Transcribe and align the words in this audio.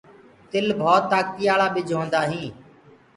تل 0.51 0.65
ڀوت 0.79 1.03
تآڪتيآݪآ 1.11 1.67
ٻج 1.73 1.89
هوندآ 1.97 2.21
هينٚ۔ 2.29 2.53